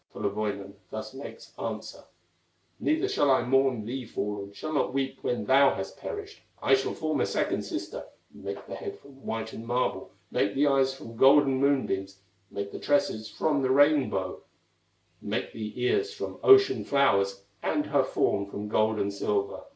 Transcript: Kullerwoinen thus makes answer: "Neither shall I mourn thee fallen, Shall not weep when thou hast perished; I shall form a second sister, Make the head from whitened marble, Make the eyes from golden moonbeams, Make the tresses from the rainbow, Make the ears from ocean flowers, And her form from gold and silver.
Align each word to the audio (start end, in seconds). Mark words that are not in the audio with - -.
Kullerwoinen 0.15 0.73
thus 0.89 1.13
makes 1.13 1.53
answer: 1.59 2.05
"Neither 2.79 3.07
shall 3.07 3.29
I 3.29 3.43
mourn 3.43 3.85
thee 3.85 4.03
fallen, 4.03 4.51
Shall 4.51 4.73
not 4.73 4.95
weep 4.95 5.19
when 5.21 5.45
thou 5.45 5.75
hast 5.75 5.99
perished; 5.99 6.41
I 6.59 6.73
shall 6.73 6.95
form 6.95 7.21
a 7.21 7.25
second 7.27 7.61
sister, 7.61 8.07
Make 8.33 8.65
the 8.65 8.73
head 8.73 8.97
from 8.97 9.11
whitened 9.19 9.67
marble, 9.67 10.09
Make 10.31 10.55
the 10.55 10.65
eyes 10.65 10.91
from 10.91 11.15
golden 11.17 11.59
moonbeams, 11.61 12.19
Make 12.49 12.71
the 12.71 12.79
tresses 12.79 13.29
from 13.29 13.61
the 13.61 13.69
rainbow, 13.69 14.41
Make 15.21 15.53
the 15.53 15.79
ears 15.79 16.11
from 16.11 16.39
ocean 16.43 16.83
flowers, 16.83 17.43
And 17.61 17.85
her 17.85 18.03
form 18.03 18.47
from 18.47 18.69
gold 18.69 18.97
and 18.97 19.13
silver. 19.13 19.65